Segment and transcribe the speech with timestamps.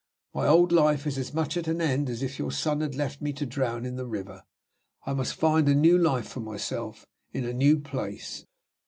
[0.33, 3.21] My old life is as much at an end as if your son had left
[3.21, 4.41] me to drown in the river.
[5.05, 8.43] I must find a new life for myself, in a new place.